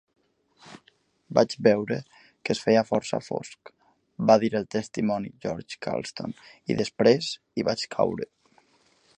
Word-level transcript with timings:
"Vaig 1.37 1.55
veure 1.67 1.97
que 2.47 2.55
es 2.55 2.61
feia 2.63 2.83
força 2.93 3.19
fosc", 3.27 3.73
va 4.31 4.39
dir 4.45 4.51
el 4.61 4.67
testimoni 4.79 5.33
George 5.45 5.81
Carlson, 5.89 6.37
"i 6.75 6.79
després 6.83 7.33
hi 7.63 7.71
vaig 7.73 7.89
caure. 7.99 8.29